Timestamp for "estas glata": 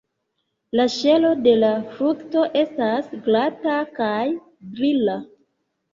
2.63-3.77